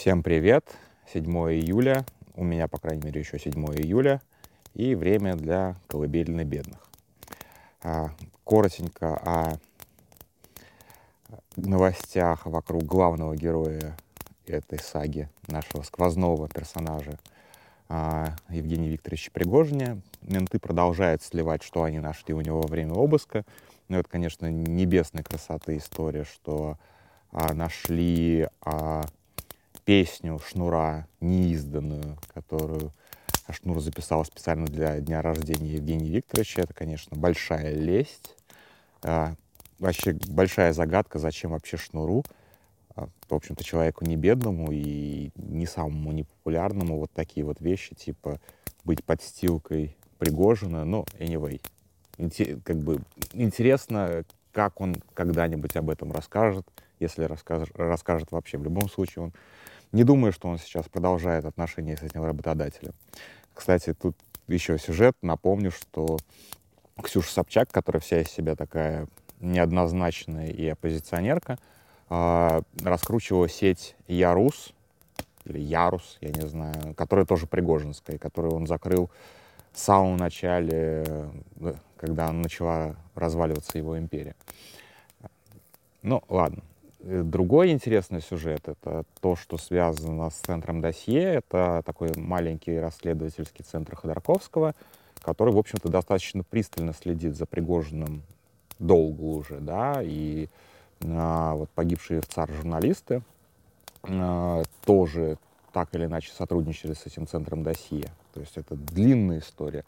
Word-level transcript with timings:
Всем 0.00 0.22
привет! 0.22 0.64
7 1.12 1.26
июля, 1.26 2.06
у 2.34 2.42
меня, 2.42 2.68
по 2.68 2.78
крайней 2.78 3.04
мере, 3.04 3.20
еще 3.20 3.38
7 3.38 3.52
июля, 3.76 4.22
и 4.72 4.94
время 4.94 5.34
для 5.34 5.76
колыбельной 5.88 6.44
бедных. 6.44 6.88
А, 7.82 8.08
коротенько 8.46 9.20
о 9.22 9.58
новостях 11.54 12.46
вокруг 12.46 12.84
главного 12.84 13.36
героя 13.36 13.94
этой 14.46 14.78
саги, 14.78 15.28
нашего 15.48 15.82
сквозного 15.82 16.48
персонажа 16.48 17.18
а, 17.90 18.36
Евгения 18.48 18.88
Викторовича 18.88 19.30
Пригожине. 19.32 20.00
Менты 20.22 20.58
продолжают 20.58 21.22
сливать, 21.22 21.62
что 21.62 21.82
они 21.82 21.98
нашли 21.98 22.32
у 22.32 22.40
него 22.40 22.62
во 22.62 22.68
время 22.68 22.94
обыска. 22.94 23.44
Ну, 23.88 23.98
это, 23.98 24.08
конечно, 24.08 24.50
небесной 24.50 25.24
красоты 25.24 25.76
история, 25.76 26.24
что 26.24 26.78
а, 27.32 27.52
нашли 27.52 28.48
песню 29.84 30.38
Шнура, 30.48 31.06
неизданную, 31.20 32.18
которую 32.32 32.92
Шнур 33.50 33.80
записал 33.80 34.24
специально 34.24 34.66
для 34.66 35.00
дня 35.00 35.22
рождения 35.22 35.74
Евгения 35.74 36.08
Викторовича. 36.08 36.62
Это, 36.62 36.74
конечно, 36.74 37.16
большая 37.16 37.74
лесть. 37.74 38.36
А, 39.02 39.34
вообще 39.78 40.16
большая 40.28 40.72
загадка, 40.72 41.18
зачем 41.18 41.50
вообще 41.50 41.76
Шнуру, 41.76 42.24
а, 42.94 43.08
в 43.28 43.34
общем-то, 43.34 43.64
человеку 43.64 44.04
не 44.04 44.16
бедному 44.16 44.70
и 44.70 45.30
не 45.36 45.66
самому 45.66 46.12
непопулярному, 46.12 46.98
вот 46.98 47.10
такие 47.12 47.44
вот 47.44 47.60
вещи, 47.60 47.94
типа 47.94 48.40
быть 48.84 49.04
подстилкой 49.04 49.96
Пригожина, 50.18 50.84
но 50.84 51.04
anyway. 51.18 51.60
Как 52.64 52.76
бы 52.76 53.00
интересно, 53.32 54.24
как 54.52 54.80
он 54.80 54.96
когда-нибудь 55.14 55.74
об 55.76 55.88
этом 55.88 56.12
расскажет, 56.12 56.66
если 57.00 57.24
расскажет, 57.24 57.70
расскажет 57.74 58.30
вообще. 58.30 58.58
В 58.58 58.64
любом 58.64 58.88
случае, 58.88 59.24
он 59.24 59.32
не 59.92 60.04
думаю, 60.04 60.32
что 60.32 60.48
он 60.48 60.58
сейчас 60.58 60.86
продолжает 60.88 61.44
отношения 61.44 61.96
с 61.96 62.02
этим 62.02 62.24
работодателем. 62.24 62.92
Кстати, 63.54 63.94
тут 63.94 64.16
еще 64.46 64.78
сюжет. 64.78 65.16
Напомню, 65.22 65.70
что 65.70 66.18
Ксюша 67.02 67.32
Собчак, 67.32 67.70
которая 67.70 68.00
вся 68.00 68.20
из 68.20 68.28
себя 68.28 68.54
такая 68.54 69.06
неоднозначная 69.40 70.48
и 70.48 70.68
оппозиционерка, 70.68 71.58
э, 72.08 72.62
раскручивала 72.82 73.48
сеть 73.48 73.96
Ярус, 74.06 74.72
или 75.44 75.58
Ярус, 75.58 76.18
я 76.20 76.30
не 76.30 76.46
знаю, 76.46 76.94
которая 76.94 77.24
тоже 77.24 77.46
Пригожинская, 77.46 78.18
которую 78.18 78.54
он 78.54 78.66
закрыл 78.66 79.10
в 79.72 79.78
самом 79.78 80.16
начале, 80.16 81.04
э, 81.06 81.74
когда 81.96 82.30
начала 82.32 82.96
разваливаться 83.14 83.78
его 83.78 83.98
империя. 83.98 84.34
Ну, 86.02 86.22
ладно. 86.28 86.62
Э, 87.02 87.22
другой 87.22 87.70
интересный 87.70 88.20
сюжет— 88.20 88.62
это 88.68 89.04
то, 89.20 89.36
что 89.36 89.56
связано 89.58 90.30
с 90.30 90.34
центром 90.34 90.80
досье. 90.80 91.22
Это 91.22 91.82
такой 91.84 92.12
маленький 92.16 92.78
расследовательский 92.78 93.64
центр 93.64 93.96
Ходорковского, 93.96 94.74
который, 95.22 95.54
в 95.54 95.58
общем-то, 95.58 95.88
достаточно 95.88 96.42
пристально 96.42 96.92
следит 96.92 97.36
за 97.36 97.46
Пригожиным 97.46 98.22
долго 98.78 99.22
уже, 99.22 99.60
да, 99.60 100.00
и 100.02 100.48
а, 101.04 101.54
вот 101.54 101.68
погибшие 101.70 102.20
в 102.20 102.26
ЦАР 102.26 102.50
журналисты 102.50 103.22
а, 104.02 104.62
тоже 104.84 105.36
так 105.72 105.94
или 105.94 106.06
иначе 106.06 106.32
сотрудничали 106.32 106.94
с 106.94 107.06
этим 107.06 107.26
центром 107.26 107.62
досье. 107.62 108.06
То 108.32 108.40
есть 108.40 108.56
это 108.56 108.74
длинная 108.74 109.40
история 109.40 109.84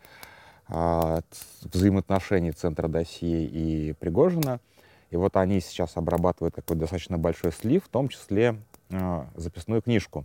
а, 0.68 1.20
взаимоотношений 1.62 2.52
центра 2.52 2.88
досье 2.88 3.46
и 3.46 3.92
Пригожина— 3.94 4.60
и 5.12 5.16
вот 5.16 5.36
они 5.36 5.60
сейчас 5.60 5.98
обрабатывают 5.98 6.54
такой 6.54 6.74
достаточно 6.74 7.18
большой 7.18 7.52
слив, 7.52 7.84
в 7.84 7.88
том 7.88 8.08
числе 8.08 8.56
э, 8.88 9.24
записную 9.34 9.82
книжку 9.82 10.24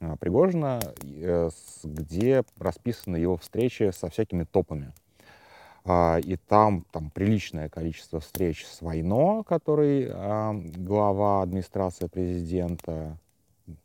э, 0.00 0.16
Пригожина, 0.18 0.80
э, 1.02 1.50
где 1.84 2.42
расписаны 2.58 3.16
его 3.16 3.36
встречи 3.36 3.92
со 3.92 4.10
всякими 4.10 4.42
топами. 4.42 4.92
Э, 5.84 6.18
и 6.20 6.34
там, 6.36 6.84
там 6.90 7.10
приличное 7.10 7.68
количество 7.68 8.18
встреч 8.18 8.66
с 8.66 8.82
Войно, 8.82 9.44
который 9.44 10.08
глава 10.78 11.42
администрации 11.42 12.08
президента, 12.08 13.16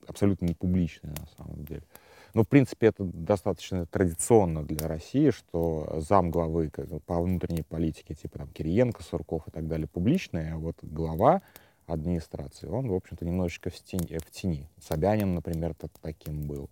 абсолютно 0.08 0.48
не 0.48 0.56
публичный 0.56 1.12
на 1.12 1.28
самом 1.38 1.64
деле. 1.64 1.84
Э, 2.30 2.32
ну, 2.34 2.44
в 2.44 2.48
принципе, 2.48 2.88
это 2.88 3.04
достаточно 3.04 3.86
традиционно 3.86 4.64
для 4.64 4.88
России, 4.88 5.32
что 5.32 6.00
зам 6.00 6.32
главы 6.32 6.72
по 7.06 7.22
внутренней 7.22 7.64
политике, 7.64 8.14
типа 8.14 8.40
там 8.40 8.48
Кириенко, 8.50 9.04
Сурков 9.04 9.48
и 9.48 9.52
так 9.52 9.68
далее, 9.68 9.88
публичные, 9.88 10.54
а 10.54 10.58
вот 10.58 10.78
глава 10.82 11.42
администрации, 11.88 12.68
он, 12.68 12.88
в 12.88 12.94
общем-то, 12.94 13.26
немножечко 13.26 13.70
в 13.70 13.76
тени. 13.76 14.18
В 14.20 14.30
тени. 14.32 14.70
Собянин, 14.80 15.34
например, 15.34 15.74
таким 16.02 16.44
был. 16.44 16.70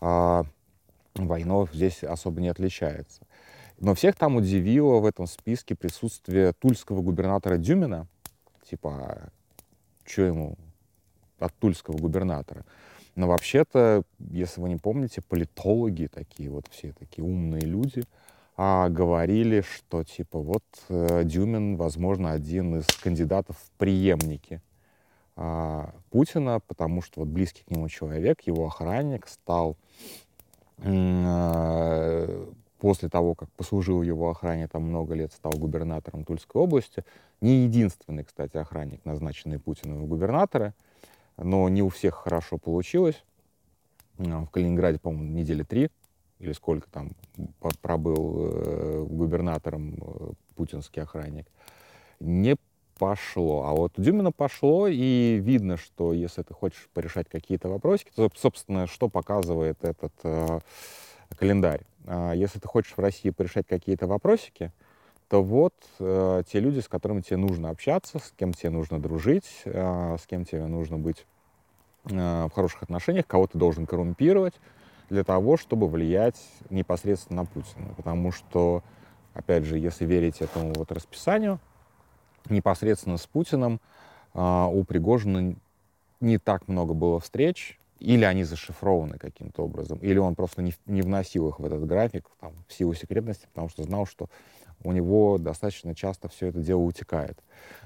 А 0.00 0.44
Войнов 1.14 1.72
здесь 1.72 2.02
особо 2.02 2.40
не 2.40 2.48
отличается. 2.48 3.26
Но 3.78 3.94
всех 3.94 4.16
там 4.16 4.36
удивило 4.36 4.98
в 4.98 5.06
этом 5.06 5.26
списке 5.26 5.74
присутствие 5.74 6.52
тульского 6.52 7.00
губернатора 7.00 7.56
Дюмина. 7.56 8.06
Типа, 8.68 9.30
что 10.04 10.22
ему 10.22 10.58
от 11.38 11.54
тульского 11.54 11.96
губернатора? 11.96 12.64
Но 13.16 13.26
вообще-то, 13.26 14.02
если 14.18 14.60
вы 14.60 14.68
не 14.68 14.76
помните, 14.76 15.20
политологи 15.20 16.08
такие 16.12 16.50
вот 16.50 16.66
все 16.70 16.92
такие 16.92 17.24
умные 17.24 17.62
люди 17.62 18.04
а, 18.56 18.88
говорили, 18.88 19.62
что 19.62 20.04
типа 20.04 20.38
вот 20.38 20.64
э, 20.88 21.24
Дюмин, 21.24 21.76
возможно, 21.76 22.32
один 22.32 22.78
из 22.78 22.86
кандидатов 22.86 23.56
в 23.56 23.70
преемники 23.78 24.60
а, 25.36 25.94
Путина, 26.10 26.60
потому 26.60 27.02
что 27.02 27.20
вот 27.20 27.28
близкий 27.28 27.64
к 27.64 27.70
нему 27.70 27.88
человек, 27.88 28.42
его 28.42 28.66
охранник 28.66 29.26
стал 29.26 29.76
а, 30.78 32.46
после 32.78 33.08
того, 33.08 33.34
как 33.34 33.50
послужил 33.52 34.02
его 34.02 34.30
охране 34.30 34.68
там 34.68 34.84
много 34.84 35.14
лет, 35.14 35.32
стал 35.32 35.52
губернатором 35.52 36.24
Тульской 36.24 36.60
области. 36.60 37.04
Не 37.40 37.64
единственный, 37.64 38.24
кстати, 38.24 38.56
охранник, 38.56 39.04
назначенный 39.04 39.58
Путиным 39.58 40.02
в 40.02 40.06
губернаторы— 40.06 40.74
но 41.42 41.68
не 41.68 41.82
у 41.82 41.88
всех 41.88 42.14
хорошо 42.14 42.58
получилось. 42.58 43.24
В 44.18 44.46
Калининграде, 44.48 44.98
по-моему, 44.98 45.32
недели 45.32 45.62
три 45.62 45.90
или 46.38 46.52
сколько 46.52 46.88
там 46.90 47.12
пробыл 47.82 48.36
э, 48.38 49.04
губернатором 49.08 49.94
э, 50.00 50.32
путинский 50.56 51.02
охранник, 51.02 51.46
не 52.18 52.56
пошло. 52.98 53.64
А 53.66 53.72
вот 53.72 53.98
у 53.98 54.02
Дюмина 54.02 54.32
пошло, 54.32 54.88
и 54.88 55.38
видно, 55.38 55.76
что 55.76 56.12
если 56.12 56.42
ты 56.42 56.54
хочешь 56.54 56.88
порешать 56.92 57.28
какие-то 57.28 57.68
вопросики, 57.68 58.10
то, 58.14 58.30
собственно, 58.34 58.86
что 58.86 59.08
показывает 59.08 59.84
этот 59.84 60.12
э, 60.22 60.60
календарь. 61.36 61.82
А 62.06 62.32
если 62.32 62.58
ты 62.58 62.68
хочешь 62.68 62.96
в 62.96 63.00
России 63.00 63.30
порешать 63.30 63.66
какие-то 63.66 64.06
вопросики, 64.06 64.72
то 65.30 65.44
вот 65.44 65.74
э, 66.00 66.42
те 66.50 66.58
люди, 66.58 66.80
с 66.80 66.88
которыми 66.88 67.20
тебе 67.20 67.36
нужно 67.36 67.70
общаться, 67.70 68.18
с 68.18 68.34
кем 68.36 68.52
тебе 68.52 68.70
нужно 68.70 69.00
дружить, 69.00 69.62
э, 69.64 70.16
с 70.20 70.26
кем 70.26 70.44
тебе 70.44 70.66
нужно 70.66 70.98
быть 70.98 71.24
э, 72.06 72.46
в 72.46 72.50
хороших 72.52 72.82
отношениях, 72.82 73.28
кого 73.28 73.46
ты 73.46 73.56
должен 73.56 73.86
коррумпировать 73.86 74.54
для 75.08 75.22
того, 75.22 75.56
чтобы 75.56 75.86
влиять 75.86 76.34
непосредственно 76.68 77.42
на 77.42 77.46
Путина. 77.46 77.94
Потому 77.96 78.32
что, 78.32 78.82
опять 79.32 79.62
же, 79.64 79.78
если 79.78 80.04
верить 80.04 80.40
этому 80.40 80.72
вот 80.74 80.90
расписанию, 80.90 81.60
непосредственно 82.48 83.16
с 83.16 83.26
Путиным 83.28 83.80
э, 84.34 84.40
у 84.40 84.82
Пригожина 84.82 85.54
не 86.18 86.38
так 86.38 86.66
много 86.66 86.92
было 86.92 87.20
встреч, 87.20 87.78
или 88.00 88.24
они 88.24 88.42
зашифрованы 88.42 89.16
каким-то 89.16 89.62
образом, 89.62 89.98
или 89.98 90.18
он 90.18 90.34
просто 90.34 90.60
не, 90.60 90.74
не 90.86 91.02
вносил 91.02 91.50
их 91.50 91.60
в 91.60 91.64
этот 91.64 91.86
график 91.86 92.28
там, 92.40 92.52
в 92.66 92.72
силу 92.72 92.94
секретности, 92.94 93.46
потому 93.52 93.68
что 93.68 93.84
знал, 93.84 94.06
что 94.06 94.28
у 94.82 94.92
него 94.92 95.38
достаточно 95.38 95.94
часто 95.94 96.28
все 96.28 96.48
это 96.48 96.60
дело 96.60 96.80
утекает. 96.80 97.38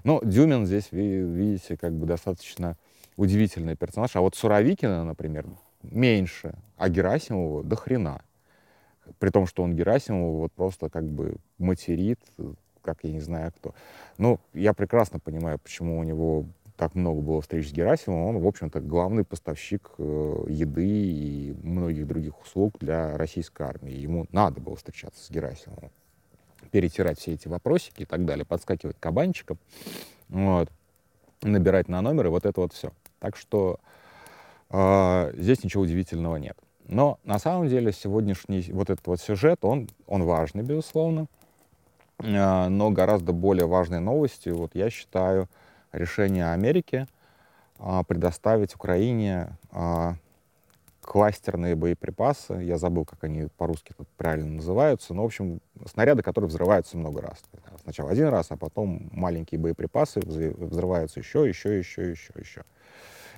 Но 0.05 0.21
Дюмин 0.23 0.67
здесь, 0.67 0.89
видите, 0.93 1.77
как 1.77 1.93
бы 1.93 2.07
достаточно 2.07 2.77
удивительный 3.17 3.77
персонаж. 3.77 4.15
А 4.17 4.21
вот 4.21 4.35
Суровикина, 4.35 5.05
например, 5.05 5.47
меньше, 5.83 6.55
а 6.77 6.89
Герасимову 6.89 7.63
до 7.63 7.77
хрена. 7.77 8.23
При 9.19 9.31
том, 9.31 9.47
что 9.47 9.63
он 9.63 9.75
Герасимову 9.75 10.39
вот 10.39 10.53
просто 10.53 10.89
как 10.89 11.05
бы 11.05 11.37
материт, 11.59 12.21
как 12.83 12.99
я 13.03 13.13
не 13.13 13.21
знаю 13.21 13.53
кто. 13.57 13.75
Ну, 14.19 14.41
я 14.53 14.73
прекрасно 14.73 15.19
понимаю, 15.19 15.59
почему 15.59 15.99
у 15.99 16.05
него 16.05 16.47
так 16.77 16.95
много 16.95 17.21
было 17.21 17.41
встреч 17.41 17.69
с 17.69 17.73
Герасимовым. 17.73 18.37
Он, 18.37 18.43
в 18.43 18.47
общем-то, 18.47 18.81
главный 18.81 19.25
поставщик 19.25 19.91
э, 19.99 20.45
еды 20.49 20.89
и 20.89 21.55
многих 21.63 22.07
других 22.07 22.41
услуг 22.41 22.75
для 22.81 23.17
российской 23.17 23.63
армии. 23.63 23.93
Ему 23.93 24.27
надо 24.33 24.61
было 24.61 24.75
встречаться 24.75 25.25
с 25.25 25.31
Герасимовым 25.31 25.91
перетирать 26.75 27.21
все 27.21 27.35
эти 27.35 27.47
вопросики 27.47 28.03
и 28.03 28.05
так 28.05 28.25
далее, 28.25 28.45
подскакивать 28.45 28.97
кабанчиком, 28.99 29.59
вот, 30.29 30.69
набирать 31.41 31.87
на 31.87 32.03
номер, 32.03 32.27
и 32.27 32.29
вот 32.31 32.47
это 32.47 32.63
вот 32.63 32.73
все. 32.73 32.91
Так 33.21 33.37
что 33.37 33.79
э, 34.71 35.33
здесь 35.37 35.63
ничего 35.63 35.85
удивительного 35.85 36.35
нет. 36.35 36.59
Но 36.89 37.21
на 37.23 37.39
самом 37.39 37.69
деле 37.69 37.93
сегодняшний 37.93 38.73
вот 38.73 38.91
этот 38.91 39.07
вот 39.07 39.21
сюжет, 39.21 39.61
он, 39.63 39.89
он 40.09 40.25
важный, 40.25 40.65
безусловно, 40.65 41.27
э, 42.19 42.69
но 42.69 42.91
гораздо 42.91 43.33
более 43.33 43.69
важной 43.69 44.01
новостью, 44.01 44.57
вот 44.57 44.75
я 44.75 44.91
считаю, 44.91 45.49
решение 45.93 46.51
Америки 46.51 47.07
э, 47.79 48.03
предоставить 48.09 48.75
Украине 48.75 49.57
а, 49.71 50.17
кластерные 51.05 51.77
боеприпасы. 51.77 52.55
Я 52.55 52.79
забыл, 52.79 53.05
как 53.05 53.25
они 53.25 53.49
по-русски 53.57 53.95
правильно 54.17 54.57
называются. 54.57 55.15
Но, 55.15 55.23
в 55.23 55.27
общем, 55.27 55.61
снаряды, 55.87 56.23
которые 56.23 56.49
взрываются 56.49 56.97
много 56.97 57.23
раз. 57.23 57.43
Сначала 57.83 58.11
один 58.11 58.29
раз, 58.29 58.47
а 58.51 58.57
потом 58.57 59.09
маленькие 59.13 59.61
боеприпасы 59.61 60.21
взрываются 60.21 61.21
еще, 61.21 61.49
еще, 61.49 61.79
еще, 61.79 62.11
еще, 62.11 62.33
еще. 62.39 62.65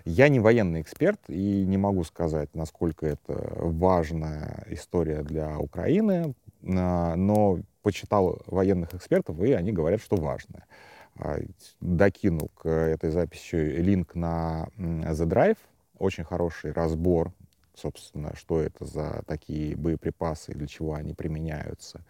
Я 0.05 0.29
не 0.29 0.39
военный 0.39 0.83
эксперт 0.83 1.19
и 1.29 1.65
не 1.65 1.79
могу 1.79 2.05
сказать, 2.05 2.55
насколько 2.55 3.07
это 3.07 3.57
важная 3.57 4.65
история 4.69 5.23
для 5.23 5.59
Украины, 5.59 6.35
а, 6.63 7.17
но 7.17 7.59
почитал 7.83 8.41
военных 8.47 8.95
экспертов, 8.95 9.41
и 9.41 9.53
они 9.53 9.73
говорят, 9.73 10.01
что 10.01 10.15
важная. 10.15 10.65
А, 11.19 11.39
докину 11.81 12.49
к 12.55 12.69
этой 12.69 13.11
записи 13.11 13.57
линк 13.57 14.15
на 14.15 14.69
The 14.79 15.27
Drive, 15.27 15.59
очень 15.99 16.23
хороший 16.23 16.71
разбор 16.71 17.33
собственно, 17.77 18.35
что 18.37 18.61
это 18.61 18.85
за 18.85 19.23
такие 19.27 19.77
боеприпасы, 19.77 20.53
для 20.53 20.67
чего 20.67 20.95
они 20.95 21.15
применяются, 21.15 22.05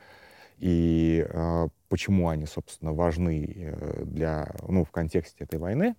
и 0.58 1.26
э, 1.28 1.68
почему 1.88 2.28
они, 2.28 2.46
собственно, 2.46 2.92
важны 2.92 3.52
э, 3.54 4.04
для, 4.04 4.54
ну, 4.66 4.84
в 4.84 4.90
контексте 4.90 5.44
этой 5.44 5.58
войны. 5.58 5.96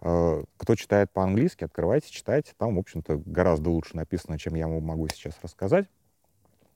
Э, 0.00 0.42
кто 0.56 0.74
читает 0.74 1.10
по-английски, 1.12 1.64
открывайте, 1.64 2.10
читайте. 2.10 2.52
Там, 2.58 2.76
в 2.76 2.78
общем-то, 2.80 3.22
гораздо 3.24 3.70
лучше 3.70 3.96
написано, 3.96 4.38
чем 4.38 4.54
я 4.54 4.66
могу 4.66 5.08
сейчас 5.08 5.38
рассказать. 5.42 5.86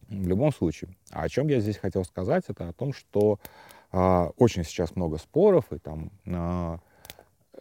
В 0.09 0.27
любом 0.27 0.53
случае, 0.53 0.97
о 1.11 1.29
чем 1.29 1.49
я 1.49 1.61
здесь 1.61 1.79
хотел 1.79 2.05
сказать, 2.05 2.45
это 2.49 2.69
о 2.69 2.73
том, 2.73 2.93
что 2.93 3.39
э, 3.93 4.31
очень 4.37 4.65
сейчас 4.65 4.95
много 4.95 5.19
споров, 5.19 5.73
и 5.73 5.79
там 5.79 6.11
э, 6.27 6.79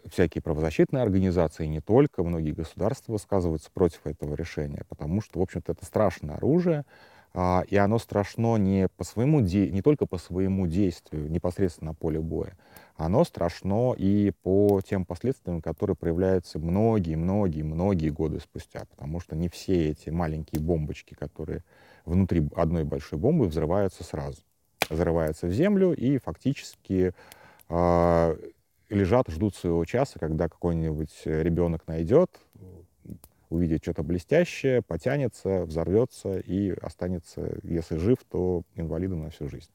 всякие 0.09 0.41
правозащитные 0.41 1.03
организации, 1.03 1.65
не 1.65 1.81
только, 1.81 2.23
многие 2.23 2.51
государства 2.51 3.13
высказываются 3.13 3.69
против 3.71 4.05
этого 4.05 4.35
решения, 4.35 4.83
потому 4.89 5.21
что, 5.21 5.39
в 5.39 5.41
общем-то, 5.41 5.71
это 5.71 5.85
страшное 5.85 6.35
оружие, 6.35 6.85
а, 7.33 7.63
и 7.67 7.75
оно 7.75 7.99
страшно 7.99 8.57
не, 8.57 8.87
по 8.87 9.03
своему 9.03 9.39
не 9.39 9.81
только 9.81 10.05
по 10.07 10.17
своему 10.17 10.65
действию 10.67 11.29
непосредственно 11.29 11.91
на 11.91 11.95
поле 11.95 12.19
боя, 12.19 12.57
оно 12.95 13.23
страшно 13.23 13.93
и 13.95 14.31
по 14.41 14.81
тем 14.81 15.05
последствиям, 15.05 15.61
которые 15.61 15.95
проявляются 15.95 16.59
многие-многие-многие 16.59 18.09
годы 18.09 18.39
спустя, 18.39 18.85
потому 18.89 19.19
что 19.19 19.35
не 19.35 19.47
все 19.47 19.89
эти 19.89 20.09
маленькие 20.09 20.61
бомбочки, 20.61 21.13
которые 21.13 21.63
внутри 22.05 22.49
одной 22.55 22.83
большой 22.83 23.19
бомбы 23.19 23.47
взрываются 23.47 24.03
сразу. 24.03 24.41
Взрываются 24.89 25.45
в 25.45 25.51
землю 25.51 25.93
и 25.93 26.17
фактически 26.17 27.13
а, 27.69 28.35
лежат, 28.89 29.29
ждут 29.29 29.55
своего 29.55 29.85
часа, 29.85 30.19
когда 30.19 30.49
какой-нибудь 30.49 31.21
ребенок 31.25 31.87
найдет, 31.87 32.31
увидит 33.49 33.81
что-то 33.83 34.03
блестящее, 34.03 34.81
потянется, 34.81 35.65
взорвется 35.65 36.39
и 36.39 36.71
останется, 36.71 37.57
если 37.63 37.97
жив, 37.97 38.19
то 38.29 38.63
инвалидом 38.75 39.23
на 39.23 39.29
всю 39.29 39.47
жизнь. 39.47 39.69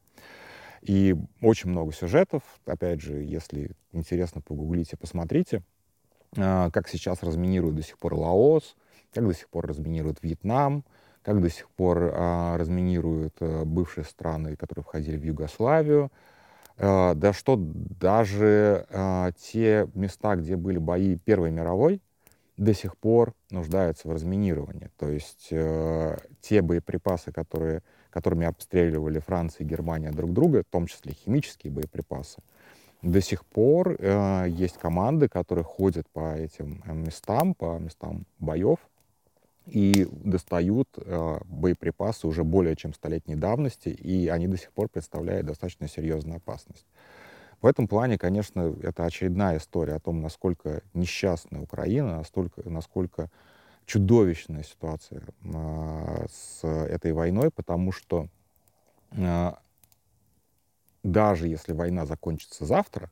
И 0.82 1.16
очень 1.40 1.70
много 1.70 1.93
сюжетов. 1.93 2.43
Опять 2.66 3.00
же, 3.00 3.22
если 3.22 3.70
интересно, 3.93 4.40
погуглите, 4.40 4.96
посмотрите, 4.96 5.62
а, 6.37 6.70
как 6.70 6.88
сейчас 6.88 7.22
разминируют 7.22 7.76
до 7.76 7.82
сих 7.82 7.99
пор 7.99 8.14
Лаос, 8.14 8.76
как 9.12 9.26
до 9.26 9.34
сих 9.34 9.49
пор 9.49 9.66
разминируют 9.66 10.19
Вьетнам, 10.22 10.84
как 11.22 11.40
до 11.40 11.49
сих 11.49 11.70
пор 11.70 12.12
а, 12.12 12.58
разминируют 12.58 13.34
а, 13.40 13.64
бывшие 13.64 14.05
страны, 14.05 14.56
которые 14.56 14.84
входили 14.84 15.16
в 15.16 15.25
Югославию, 15.25 16.11
Э, 16.12 16.25
да 16.79 17.32
что 17.32 17.56
даже 17.56 18.87
э, 18.88 19.31
те 19.38 19.88
места, 19.94 20.37
где 20.37 20.56
были 20.56 20.79
бои 20.79 21.17
Первой 21.17 21.50
мировой, 21.50 22.00
до 22.56 22.75
сих 22.75 22.97
пор 22.97 23.35
нуждаются 23.50 24.09
в 24.09 24.12
разминировании. 24.12 24.91
То 24.97 25.09
есть 25.09 25.49
э, 25.50 26.17
те 26.41 26.62
боеприпасы, 26.62 27.32
которые, 27.32 27.82
которыми 28.11 28.47
обстреливали 28.47 29.19
Франция 29.19 29.65
и 29.65 29.69
Германия 29.69 30.11
друг 30.11 30.32
друга, 30.32 30.62
в 30.62 30.73
том 30.73 30.87
числе 30.87 31.12
химические 31.12 31.73
боеприпасы, 31.73 32.43
до 33.03 33.21
сих 33.21 33.44
пор 33.44 33.97
э, 33.99 34.47
есть 34.49 34.79
команды, 34.79 35.29
которые 35.29 35.65
ходят 35.65 36.09
по 36.11 36.35
этим 36.35 36.82
местам, 36.87 37.55
по 37.55 37.79
местам 37.79 38.25
боев, 38.38 38.79
и 39.66 40.06
достают 40.11 40.88
э, 40.96 41.38
боеприпасы 41.46 42.26
уже 42.26 42.44
более 42.44 42.76
чем 42.76 42.93
столетней 42.93 43.37
давности, 43.37 43.88
и 43.88 44.28
они 44.28 44.46
до 44.46 44.58
сих 44.58 44.72
пор 44.72 44.88
представляют 44.88 45.46
достаточно 45.46 45.88
серьезную 45.88 46.37
опасность. 46.37 46.87
В 47.62 47.66
этом 47.66 47.88
плане, 47.88 48.19
конечно, 48.19 48.76
это 48.82 49.06
очередная 49.06 49.56
история 49.56 49.94
о 49.94 50.00
том, 50.00 50.20
насколько 50.20 50.82
несчастная 50.93 51.62
Украина, 51.62 52.19
настолько, 52.19 52.69
насколько 52.69 53.31
чудовищная 53.87 54.64
ситуация 54.64 55.22
э, 55.43 56.26
с 56.31 56.66
этой 56.66 57.12
войной, 57.12 57.50
потому 57.50 57.90
что 57.90 58.28
э, 59.12 59.52
даже 61.02 61.49
если 61.49 61.72
война 61.72 62.05
закончится 62.05 62.66
завтра, 62.66 63.11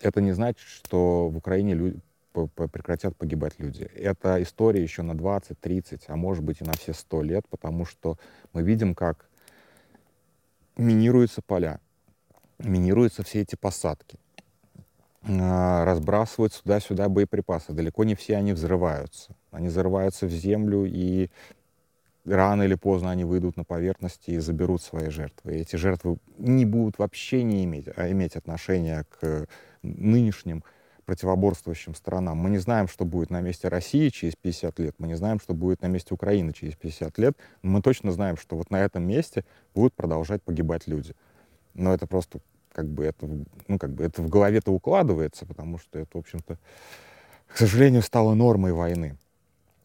это 0.00 0.20
не 0.20 0.32
значит, 0.32 0.60
что 0.60 1.28
в 1.28 1.36
Украине 1.36 1.74
люди, 1.74 2.00
прекратят 2.44 3.16
погибать 3.16 3.54
люди. 3.58 3.84
Это 3.94 4.42
история 4.42 4.82
еще 4.82 5.02
на 5.02 5.16
20, 5.16 5.58
30, 5.58 6.04
а 6.08 6.16
может 6.16 6.44
быть 6.44 6.60
и 6.60 6.64
на 6.64 6.72
все 6.72 6.92
100 6.92 7.22
лет, 7.22 7.48
потому 7.48 7.84
что 7.84 8.18
мы 8.52 8.62
видим, 8.62 8.94
как 8.94 9.28
минируются 10.76 11.42
поля, 11.42 11.80
минируются 12.58 13.22
все 13.22 13.40
эти 13.40 13.56
посадки, 13.56 14.18
а, 15.22 15.84
разбрасывают 15.84 16.52
сюда-сюда 16.52 17.08
боеприпасы. 17.08 17.72
Далеко 17.72 18.04
не 18.04 18.14
все 18.14 18.36
они 18.36 18.52
взрываются. 18.52 19.34
Они 19.50 19.68
взрываются 19.68 20.26
в 20.26 20.30
землю, 20.30 20.84
и 20.84 21.30
рано 22.24 22.62
или 22.62 22.74
поздно 22.74 23.10
они 23.10 23.24
выйдут 23.24 23.56
на 23.56 23.64
поверхность 23.64 24.28
и 24.28 24.38
заберут 24.38 24.82
свои 24.82 25.10
жертвы. 25.10 25.56
И 25.56 25.60
эти 25.60 25.76
жертвы 25.76 26.18
не 26.38 26.64
будут 26.64 26.98
вообще 26.98 27.42
не 27.42 27.64
иметь, 27.64 27.88
а 27.96 28.10
иметь 28.10 28.36
отношения 28.36 29.04
к 29.18 29.46
нынешним 29.82 30.64
противоборствующим 31.06 31.94
сторонам. 31.94 32.36
Мы 32.36 32.50
не 32.50 32.58
знаем, 32.58 32.88
что 32.88 33.04
будет 33.04 33.30
на 33.30 33.40
месте 33.40 33.68
России 33.68 34.08
через 34.08 34.34
50 34.36 34.78
лет, 34.80 34.94
мы 34.98 35.06
не 35.06 35.14
знаем, 35.14 35.40
что 35.40 35.54
будет 35.54 35.80
на 35.80 35.86
месте 35.86 36.12
Украины 36.12 36.52
через 36.52 36.74
50 36.74 37.16
лет, 37.18 37.36
но 37.62 37.70
мы 37.70 37.82
точно 37.82 38.12
знаем, 38.12 38.36
что 38.36 38.56
вот 38.56 38.70
на 38.70 38.84
этом 38.84 39.04
месте 39.04 39.44
будут 39.74 39.94
продолжать 39.94 40.42
погибать 40.42 40.86
люди. 40.86 41.14
Но 41.74 41.94
это 41.94 42.06
просто 42.06 42.40
как 42.72 42.88
бы 42.88 43.04
это, 43.04 43.26
ну, 43.68 43.78
как 43.78 43.92
бы 43.92 44.04
это 44.04 44.20
в 44.20 44.28
голове-то 44.28 44.70
укладывается, 44.70 45.46
потому 45.46 45.78
что 45.78 45.98
это, 45.98 46.18
в 46.18 46.20
общем-то, 46.20 46.58
к 47.46 47.56
сожалению, 47.56 48.02
стало 48.02 48.34
нормой 48.34 48.72
войны. 48.72 49.16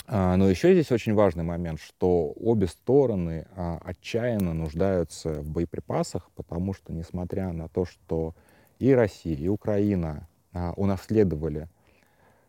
А, 0.07 0.35
но 0.35 0.49
еще 0.49 0.73
здесь 0.73 0.91
очень 0.91 1.13
важный 1.13 1.45
момент, 1.45 1.79
что 1.79 2.33
обе 2.35 2.67
стороны 2.67 3.47
а, 3.55 3.79
отчаянно 3.81 4.53
нуждаются 4.53 5.41
в 5.41 5.49
боеприпасах, 5.49 6.29
потому 6.35 6.73
что, 6.73 6.91
несмотря 6.91 7.53
на 7.53 7.69
то, 7.69 7.85
что 7.85 8.35
и 8.79 8.91
Россия, 8.91 9.37
и 9.37 9.47
Украина 9.47 10.27
а, 10.53 10.73
унаследовали 10.75 11.67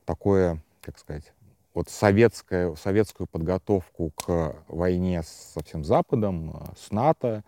такое, 0.05 0.63
как 0.81 0.99
сказать, 0.99 1.33
вот 1.75 1.89
советское, 1.89 2.75
советскую 2.77 3.27
подготовку 3.27 4.11
к 4.11 4.57
войне 4.69 5.23
со 5.23 5.63
всем 5.63 5.85
Западом, 5.85 6.51
а, 6.55 6.73
с 6.77 6.91
НАТО. 6.91 7.45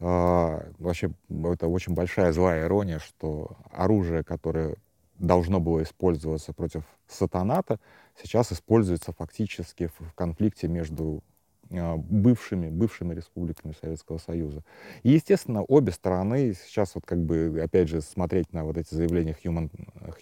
А, 0.00 0.66
вообще, 0.78 1.12
это 1.28 1.68
очень 1.68 1.94
большая 1.94 2.32
злая 2.32 2.64
ирония, 2.64 2.98
что 2.98 3.56
оружие, 3.70 4.24
которое 4.24 4.76
должно 5.18 5.60
было 5.60 5.82
использоваться 5.82 6.52
против 6.52 6.84
сатаната, 7.06 7.78
сейчас 8.20 8.52
используется 8.52 9.12
фактически 9.12 9.88
в 9.98 10.12
конфликте 10.14 10.66
между 10.66 11.22
бывшими, 11.70 12.68
бывшими 12.68 13.14
республиками 13.14 13.74
Советского 13.80 14.18
Союза. 14.18 14.62
И, 15.02 15.10
естественно, 15.10 15.62
обе 15.62 15.92
стороны 15.92 16.54
сейчас 16.54 16.94
вот 16.94 17.04
как 17.06 17.18
бы, 17.18 17.60
опять 17.62 17.88
же, 17.88 18.00
смотреть 18.00 18.52
на 18.52 18.64
вот 18.64 18.76
эти 18.76 18.94
заявления 18.94 19.36
Human, 19.44 19.70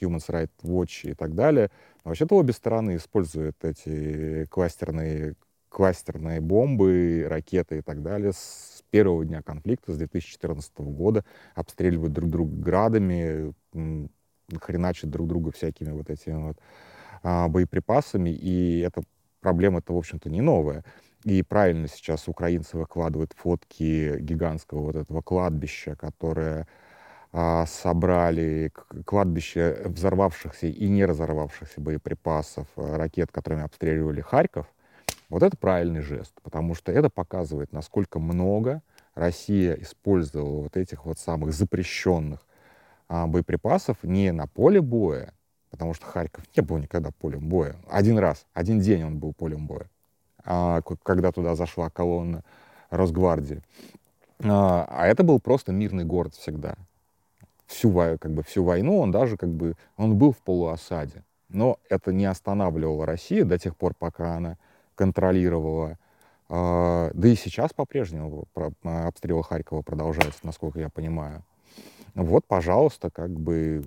Human 0.01 0.19
Rights 0.29 0.51
Watch 0.63 1.11
и 1.11 1.15
так 1.15 1.35
далее, 1.35 1.71
вообще-то 2.05 2.37
обе 2.37 2.53
стороны 2.53 2.97
используют 2.97 3.57
эти 3.65 4.47
кластерные, 4.47 5.35
кластерные 5.69 6.41
бомбы, 6.41 7.27
ракеты 7.29 7.79
и 7.79 7.83
так 7.83 8.03
далее 8.03 8.33
с 8.33 8.83
первого 8.91 9.25
дня 9.25 9.43
конфликта, 9.43 9.93
с 9.93 9.97
2014 9.97 10.73
года, 10.79 11.25
обстреливают 11.55 12.13
друг 12.13 12.31
друга 12.31 12.55
градами, 12.55 13.55
хреначат 14.61 15.11
друг 15.11 15.29
друга 15.29 15.51
всякими 15.51 15.91
вот 15.93 16.11
этими 16.11 16.49
вот 16.49 16.59
а, 17.23 17.49
боеприпасами, 17.49 18.31
и 18.31 18.81
эта 18.81 19.03
проблема-то, 19.41 19.95
в 19.95 19.99
общем-то, 19.99 20.31
не 20.31 20.41
новая. 20.41 20.85
И 21.25 21.43
правильно 21.43 21.87
сейчас 21.89 22.27
украинцы 22.27 22.77
выкладывают 22.77 23.33
фотки 23.37 24.19
гигантского 24.19 24.81
вот 24.81 24.97
этого 24.97 25.23
кладбища, 25.23 25.95
которое 25.95 26.67
а, 27.33 27.65
собрали 27.67 28.73
кладбище 29.07 29.83
взорвавшихся 29.85 30.67
и 30.67 30.89
не 30.89 31.05
разорвавшихся 31.05 31.81
боеприпасов, 31.81 32.67
а, 32.77 32.99
ракет, 32.99 33.31
которыми 33.31 33.63
обстреливали 33.63 34.21
Харьков. 34.21 34.67
Вот 35.29 35.43
это 35.43 35.57
правильный 35.57 36.03
жест, 36.03 36.35
потому 36.43 36.75
что 36.75 36.93
это 36.93 37.09
показывает, 37.09 37.73
насколько 37.73 38.19
много 38.19 38.83
Россия 39.15 39.75
использовала 39.75 40.63
вот 40.63 40.77
этих 40.77 41.07
вот 41.07 41.19
самых 41.19 41.55
запрещенных 41.55 42.41
а, 43.09 43.27
боеприпасов 43.27 43.97
не 44.03 44.33
на 44.33 44.47
поле 44.47 44.81
боя, 44.81 45.33
потому 45.71 45.95
что 45.95 46.07
Харьков 46.07 46.45
не 46.57 46.63
был 46.63 46.79
никогда 46.79 47.11
полем 47.13 47.49
боя. 47.49 47.77
Один 47.89 48.19
раз, 48.19 48.45
один 48.53 48.81
день 48.81 49.05
он 49.05 49.19
был 49.19 49.33
полем 49.33 49.67
боя, 49.67 49.89
когда 50.45 51.33
туда 51.33 51.55
зашла 51.55 51.91
колонна 51.91 52.43
Росгвардии. 52.91 53.63
А, 54.45 54.87
а 54.89 55.07
это 55.07 55.23
был 55.23 55.41
просто 55.41 55.73
мирный 55.73 56.05
город 56.05 56.35
всегда. 56.35 56.75
Всю, 57.67 57.93
как 57.93 58.31
бы, 58.31 58.43
всю 58.43 58.65
войну 58.65 58.99
он 58.99 59.11
даже 59.11 59.37
как 59.37 59.49
бы, 59.49 59.77
он 59.97 60.17
был 60.17 60.33
в 60.33 60.39
полуосаде. 60.39 61.25
Но 61.49 61.79
это 61.89 62.13
не 62.13 62.27
останавливало 62.27 63.07
Россию 63.07 63.47
до 63.47 63.59
тех 63.59 63.77
пор, 63.77 63.95
пока 63.99 64.37
она 64.37 64.57
контролировала. 64.95 65.99
А, 66.49 67.11
да 67.15 67.29
и 67.29 67.35
сейчас 67.35 67.73
по-прежнему 67.73 68.45
обстрелы 68.83 69.43
Харькова 69.43 69.83
продолжаются, 69.83 70.41
насколько 70.43 70.81
я 70.81 70.89
понимаю. 70.89 71.43
Вот, 72.15 72.45
пожалуйста, 72.47 73.11
как 73.11 73.31
бы 73.31 73.85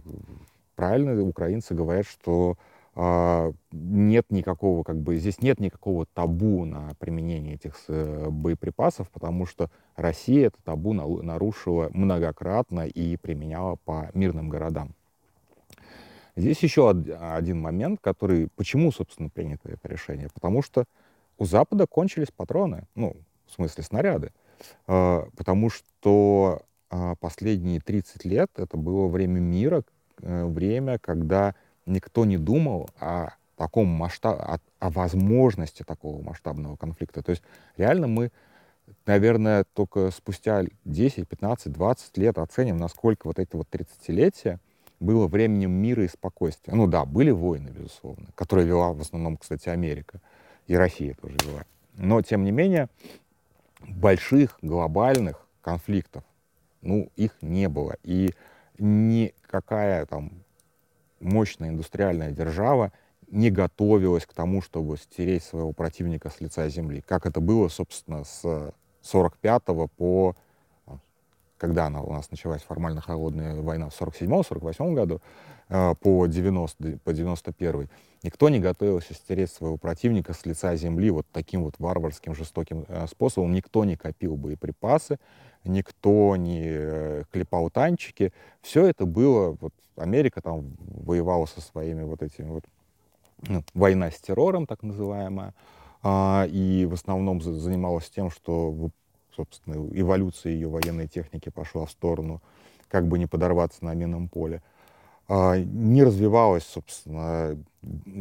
правильно 0.76 1.22
украинцы 1.22 1.76
говорят, 1.76 2.08
что 2.08 2.58
нет 2.96 4.26
никакого, 4.30 4.84
как 4.84 4.98
бы, 4.98 5.18
здесь 5.18 5.42
нет 5.42 5.60
никакого 5.60 6.06
табу 6.06 6.64
на 6.64 6.94
применение 6.98 7.56
этих 7.56 7.76
э, 7.90 8.30
боеприпасов, 8.30 9.10
потому 9.10 9.46
что 9.46 9.70
Россия 9.98 10.48
это 10.48 10.58
табу 10.64 10.94
нарушила 10.94 11.90
многократно 11.94 12.88
и 12.88 13.18
применяла 13.18 13.76
по 13.76 14.10
мирным 14.14 14.48
городам. 14.48 14.96
Здесь 16.38 16.64
еще 16.64 16.90
один 16.90 17.62
момент, 17.62 18.00
который... 18.02 18.50
Почему, 18.56 18.92
собственно, 18.92 19.30
принято 19.30 19.70
это 19.70 19.88
решение? 19.88 20.30
Потому 20.34 20.62
что 20.62 20.86
у 21.38 21.46
Запада 21.46 21.88
кончились 21.88 22.32
патроны, 22.32 22.84
ну, 22.96 23.16
в 23.48 23.52
смысле 23.52 23.84
снаряды. 23.84 24.32
Э, 24.88 25.24
потому 25.36 25.70
что 25.70 26.62
э, 26.92 27.16
последние 27.20 27.82
30 27.82 28.24
лет 28.24 28.52
это 28.56 28.78
было 28.78 29.08
время 29.08 29.42
мира, 29.42 29.84
Э, 30.22 30.46
время, 30.46 30.98
когда 31.00 31.56
никто 31.86 32.26
не 32.26 32.38
думал 32.38 32.90
о 33.00 33.30
таком 33.56 33.88
масштабе, 33.88 34.40
о, 34.40 34.60
о 34.80 34.90
возможности 34.90 35.84
такого 35.84 36.22
масштабного 36.22 36.76
конфликта. 36.76 37.24
То 37.24 37.32
есть 37.32 37.44
реально 37.78 38.08
мы, 38.08 38.32
наверное, 39.06 39.66
только 39.74 40.12
спустя 40.12 40.64
10, 40.86 41.28
15, 41.28 41.72
20 41.72 42.18
лет 42.18 42.38
оценим, 42.38 42.78
насколько 42.78 43.28
вот 43.28 43.40
это 43.40 43.58
вот 43.58 43.68
30-летие 43.72 44.60
было 45.00 45.28
временем 45.28 45.72
мира 45.72 46.04
и 46.04 46.08
спокойствия. 46.08 46.74
Ну 46.74 46.88
да, 46.88 47.06
были 47.06 47.32
войны, 47.32 47.70
безусловно, 47.70 48.28
которые 48.36 48.68
вела 48.68 48.94
в 48.94 49.02
основном, 49.02 49.38
кстати, 49.38 49.70
Америка. 49.70 50.22
И 50.68 50.76
Россия 50.76 51.16
тоже 51.16 51.38
вела. 51.46 51.66
Но, 51.94 52.22
тем 52.22 52.44
не 52.44 52.52
менее, 52.52 52.90
больших 53.82 54.58
глобальных 54.62 55.48
конфликтов, 55.62 56.24
ну, 56.82 57.10
их 57.16 57.32
не 57.42 57.70
было. 57.70 57.96
И 58.04 58.32
никакая 58.78 60.06
там 60.06 60.32
мощная 61.26 61.70
индустриальная 61.70 62.32
держава 62.32 62.92
не 63.28 63.50
готовилась 63.50 64.26
к 64.26 64.34
тому, 64.34 64.62
чтобы 64.62 64.98
стереть 64.98 65.44
своего 65.44 65.74
противника 65.74 66.30
с 66.30 66.40
лица 66.40 66.70
земли, 66.70 67.04
как 67.06 67.26
это 67.26 67.40
было, 67.40 67.68
собственно, 67.68 68.24
с 68.24 68.74
45 69.02 69.64
по 69.98 70.36
когда 71.66 71.88
она 71.88 72.02
у 72.02 72.14
нас 72.14 72.30
началась 72.30 72.62
формально 72.62 73.02
холодная 73.02 73.60
война 73.60 73.90
в 73.90 74.00
47-48 74.00 74.94
году, 74.94 75.20
э, 75.70 75.96
по 76.00 76.28
90 76.28 77.00
по 77.04 77.12
91 77.12 77.90
никто 78.22 78.50
не 78.50 78.60
готовился 78.60 79.16
стереть 79.16 79.50
своего 79.50 79.78
противника 79.78 80.34
с 80.34 80.46
лица 80.46 80.76
земли 80.76 81.10
вот 81.10 81.26
таким 81.32 81.64
вот 81.64 81.74
варварским, 81.80 82.36
жестоким 82.36 82.86
э, 82.88 83.08
способом. 83.08 83.52
Никто 83.52 83.84
не 83.84 83.96
копил 83.96 84.36
боеприпасы, 84.36 85.18
никто 85.64 86.36
не 86.36 86.66
э, 86.68 87.24
клепал 87.32 87.72
танчики. 87.72 88.32
Все 88.62 88.86
это 88.86 89.08
было, 89.08 89.58
вот 89.60 89.74
Америка 89.96 90.42
там 90.42 90.76
воевала 90.78 91.48
со 91.48 91.62
своими 91.62 92.04
вот 92.04 92.22
этими 92.22 92.50
вот, 92.50 92.66
ну, 93.48 93.64
война 93.74 94.12
с 94.12 94.20
террором, 94.20 94.68
так 94.68 94.84
называемая, 94.84 95.56
а, 96.04 96.46
и 96.48 96.86
в 96.86 96.94
основном 96.94 97.42
занималась 97.42 98.08
тем, 98.12 98.30
что, 98.30 98.92
собственно, 99.36 99.76
эволюция 99.92 100.54
ее 100.54 100.68
военной 100.68 101.08
техники 101.08 101.50
пошла 101.50 101.86
в 101.86 101.92
сторону, 101.92 102.42
как 102.88 103.08
бы 103.08 103.20
не 103.20 103.26
подорваться 103.26 103.84
на 103.84 103.94
минном 103.94 104.28
поле. 104.30 104.62
А, 105.28 105.58
не 105.58 106.04
развивалось, 106.04 106.64
собственно, 106.64 107.58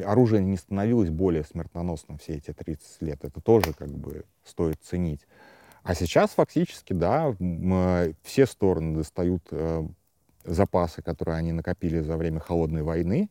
оружие 0.04 0.42
не 0.42 0.56
становилось 0.56 1.11
более 1.11 1.44
смертоносным 1.44 2.18
все 2.18 2.35
эти 2.35 2.52
30 2.52 3.02
лет. 3.02 3.25
Это 3.25 3.40
тоже 3.40 3.75
как 3.75 3.90
бы 3.90 4.25
стоит 4.44 4.80
ценить. 4.83 5.21
А 5.83 5.94
сейчас 5.94 6.30
фактически, 6.30 6.94
да, 6.94 7.37
все 8.23 8.47
стороны 8.47 8.97
достают 8.97 9.42
э, 9.50 9.87
запасы, 10.44 11.02
которые 11.02 11.37
они 11.37 11.52
накопили 11.52 12.00
за 12.00 12.16
время 12.16 12.40
холодной 12.40 12.83
войны. 12.83 13.28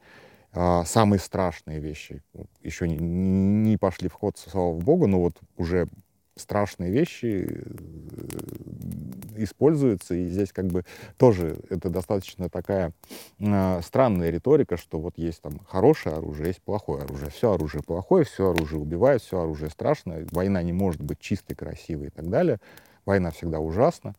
Э, 0.53 0.83
самые 0.85 1.19
страшные 1.19 1.79
вещи 1.79 2.21
еще 2.61 2.87
не, 2.87 2.97
не 2.97 3.77
пошли 3.77 4.07
в 4.07 4.13
ход, 4.13 4.37
слава 4.37 4.77
богу, 4.77 5.07
но 5.07 5.19
вот 5.19 5.35
уже 5.57 5.87
страшные 6.35 6.91
вещи 6.91 7.47
э, 7.47 9.43
используются, 9.43 10.15
и 10.15 10.27
здесь 10.27 10.51
как 10.51 10.67
бы 10.67 10.85
тоже 11.17 11.59
это 11.69 11.89
достаточно 11.89 12.49
такая 12.49 12.93
э, 13.39 13.81
странная 13.81 14.29
риторика, 14.29 14.77
что 14.77 14.99
вот 14.99 15.17
есть 15.17 15.41
там 15.41 15.59
хорошее 15.67 16.15
оружие, 16.17 16.47
есть 16.47 16.61
плохое 16.61 17.03
оружие. 17.03 17.29
Все 17.29 17.53
оружие 17.53 17.83
плохое, 17.83 18.25
все 18.25 18.49
оружие 18.51 18.79
убивает, 18.79 19.21
все 19.21 19.41
оружие 19.41 19.69
страшное, 19.69 20.27
война 20.31 20.61
не 20.63 20.73
может 20.73 21.01
быть 21.01 21.19
чистой, 21.19 21.55
красивой 21.55 22.07
и 22.07 22.11
так 22.11 22.29
далее. 22.29 22.59
Война 23.05 23.31
всегда 23.31 23.59
ужасна, 23.59 24.15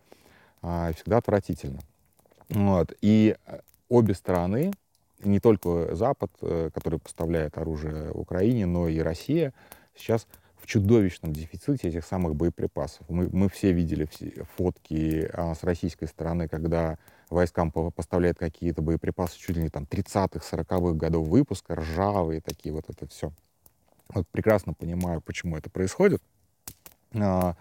э, 0.63 0.93
всегда 0.95 1.19
отвратительна. 1.19 1.81
Вот. 2.49 2.93
И 3.01 3.37
э, 3.47 3.61
обе 3.89 4.15
стороны, 4.15 4.73
не 5.23 5.41
только 5.41 5.95
Запад, 5.95 6.31
э, 6.43 6.71
который 6.73 6.99
поставляет 6.99 7.57
оружие 7.59 8.11
Украине, 8.13 8.67
но 8.67 8.89
и 8.89 8.99
Россия, 8.99 9.53
сейчас 9.97 10.27
в 10.65 10.67
чудовищном 10.67 11.35
дефиците 11.35 11.89
этих 11.89 12.07
самых 12.07 12.35
боеприпасов. 12.35 13.07
Мы, 13.11 13.29
мы 13.31 13.51
все 13.51 13.73
видели 13.73 14.07
все 14.11 14.47
фотки 14.57 15.29
а, 15.35 15.55
с 15.55 15.63
российской 15.63 16.07
стороны, 16.07 16.49
когда 16.49 16.97
войскам 17.29 17.71
поставляют 17.71 18.39
какие-то 18.39 18.81
боеприпасы 18.81 19.39
чуть 19.39 19.57
ли 19.57 19.63
не 19.63 19.69
там 19.69 19.85
30-х, 19.85 20.41
40-х 20.41 20.93
годов 20.95 21.29
выпуска, 21.29 21.75
ржавые 21.75 22.41
такие, 22.41 22.75
вот 22.75 22.87
это 22.89 23.07
все. 23.07 23.31
Вот 24.09 24.27
прекрасно 24.29 24.73
понимаю, 24.73 25.21
почему 25.21 25.59
это 25.59 25.69
происходит. 25.69 26.23
А, 27.13 27.57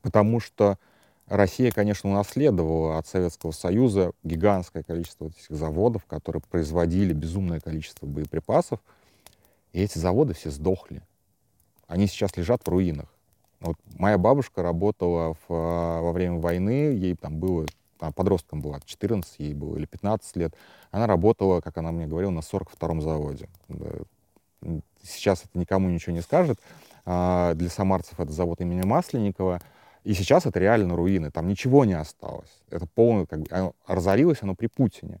потому 0.00 0.40
что 0.40 0.78
Россия, 1.26 1.70
конечно, 1.70 2.08
унаследовала 2.08 2.96
от 2.96 3.06
Советского 3.06 3.50
Союза 3.50 4.12
гигантское 4.24 4.82
количество 4.82 5.24
вот 5.24 5.34
этих 5.36 5.54
заводов, 5.54 6.06
которые 6.06 6.40
производили 6.40 7.12
безумное 7.12 7.60
количество 7.60 8.06
боеприпасов. 8.06 8.80
И 9.74 9.82
эти 9.82 9.98
заводы 9.98 10.32
все 10.32 10.50
сдохли 10.50 11.02
они 11.86 12.06
сейчас 12.06 12.36
лежат 12.36 12.62
в 12.64 12.68
руинах. 12.68 13.06
Вот 13.60 13.76
моя 13.98 14.18
бабушка 14.18 14.62
работала 14.62 15.34
в, 15.34 15.38
а, 15.48 16.00
во 16.00 16.12
время 16.12 16.38
войны, 16.38 16.94
ей 16.94 17.14
там 17.14 17.38
было, 17.38 17.66
там, 17.98 18.12
подростком 18.12 18.60
была, 18.60 18.80
14 18.84 19.38
ей 19.38 19.54
было 19.54 19.76
или 19.76 19.86
15 19.86 20.36
лет. 20.36 20.54
Она 20.90 21.06
работала, 21.06 21.60
как 21.60 21.76
она 21.78 21.92
мне 21.92 22.06
говорила, 22.06 22.30
на 22.30 22.40
42-м 22.40 23.00
заводе. 23.00 23.48
Сейчас 25.02 25.44
это 25.44 25.58
никому 25.58 25.88
ничего 25.88 26.14
не 26.14 26.22
скажет. 26.22 26.60
А, 27.04 27.54
для 27.54 27.70
самарцев 27.70 28.18
это 28.18 28.32
завод 28.32 28.60
имени 28.60 28.82
Масленникова. 28.82 29.60
И 30.04 30.14
сейчас 30.14 30.46
это 30.46 30.60
реально 30.60 30.94
руины, 30.94 31.30
там 31.30 31.48
ничего 31.48 31.84
не 31.84 31.94
осталось. 31.94 32.50
Это 32.70 32.86
полное, 32.86 33.26
как 33.26 33.40
бы, 33.40 33.46
оно, 33.50 33.74
разорилось 33.86 34.38
оно 34.42 34.54
при 34.54 34.68
Путине. 34.68 35.20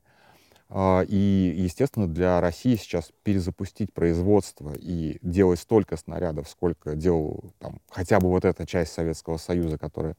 и, 0.68 1.54
естественно, 1.56 2.08
для 2.08 2.40
России 2.40 2.74
сейчас 2.74 3.12
перезапустить 3.22 3.92
производство 3.92 4.72
и 4.74 5.18
делать 5.22 5.60
столько 5.60 5.96
снарядов, 5.96 6.48
сколько 6.48 6.96
делал 6.96 7.52
там, 7.60 7.80
хотя 7.88 8.18
бы 8.18 8.28
вот 8.28 8.44
эта 8.44 8.66
часть 8.66 8.92
Советского 8.92 9.36
Союза, 9.36 9.78
которая, 9.78 10.16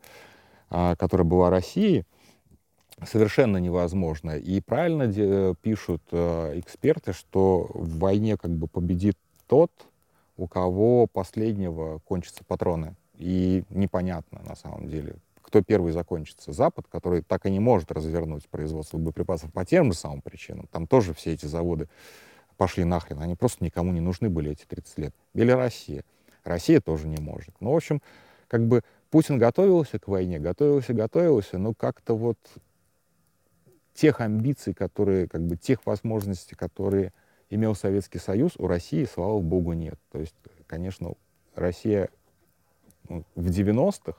а, 0.70 0.96
которая 0.96 1.28
была 1.28 1.50
Россией, 1.50 2.06
совершенно 3.06 3.58
невозможно. 3.58 4.38
И 4.38 4.62
правильно 4.62 5.54
пишут 5.56 6.02
а, 6.12 6.58
эксперты, 6.58 7.12
что 7.12 7.70
в 7.74 8.00
войне 8.00 8.38
как 8.38 8.52
бы 8.52 8.68
победит 8.68 9.18
тот, 9.48 9.72
у 10.38 10.48
кого 10.48 11.08
последнего 11.08 12.00
кончатся 12.00 12.46
патроны. 12.46 12.96
И 13.16 13.64
непонятно 13.70 14.42
на 14.48 14.56
самом 14.56 14.88
деле, 14.88 15.18
кто 15.48 15.62
первый 15.62 15.94
закончится. 15.94 16.52
Запад, 16.52 16.88
который 16.90 17.22
так 17.22 17.46
и 17.46 17.50
не 17.50 17.62
может 17.62 17.90
развернуть 17.94 18.50
производство 18.50 18.98
боеприпасов 18.98 19.54
по 19.54 19.64
тем 19.64 19.94
же 19.94 19.98
самым 19.98 20.22
причинам. 20.22 20.68
Там 20.74 20.88
тоже 20.88 21.14
все 21.14 21.32
эти 21.34 21.46
заводы 21.46 21.88
пошли 22.58 22.84
нахрен. 22.84 23.22
Они 23.22 23.36
просто 23.36 23.64
никому 23.64 23.94
не 23.94 24.02
нужны 24.02 24.30
были 24.30 24.52
эти 24.52 24.66
30 24.66 24.98
лет. 24.98 25.16
Или 25.34 25.52
Россия. 25.52 26.04
Россия 26.44 26.82
тоже 26.82 27.08
не 27.08 27.22
может. 27.22 27.56
Ну, 27.62 27.72
в 27.72 27.78
общем, 27.78 28.02
как 28.50 28.68
бы 28.68 28.84
Путин 29.10 29.38
готовился 29.38 30.00
к 30.00 30.10
войне, 30.10 30.38
готовился, 30.38 30.94
готовился, 30.94 31.58
но 31.58 31.74
как-то 31.74 32.18
вот 32.18 32.38
тех 33.94 34.20
амбиций, 34.20 34.74
которые, 34.74 35.30
как 35.30 35.42
бы 35.44 35.56
тех 35.56 35.86
возможностей, 35.86 36.56
которые 36.56 37.14
имел 37.50 37.74
Советский 37.74 38.20
Союз, 38.20 38.52
у 38.58 38.68
России, 38.68 39.06
слава 39.06 39.40
богу, 39.40 39.72
нет. 39.72 39.98
То 40.12 40.20
есть, 40.20 40.36
конечно, 40.68 41.14
Россия 41.56 42.10
ну, 43.08 43.24
в 43.36 43.48
90-х 43.48 44.18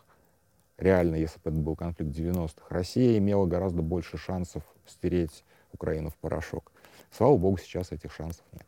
реально, 0.78 1.16
если 1.16 1.38
бы 1.40 1.50
это 1.50 1.58
был 1.58 1.76
конфликт 1.76 2.16
90-х, 2.16 2.66
Россия 2.70 3.18
имела 3.18 3.47
гораздо 3.47 3.82
больше 3.82 4.16
шансов 4.16 4.62
стереть 4.87 5.44
Украину 5.73 6.11
в 6.11 6.16
порошок. 6.16 6.73
Слава 7.11 7.37
богу, 7.37 7.58
сейчас 7.58 7.92
этих 7.92 8.12
шансов 8.12 8.44
нет. 8.52 8.66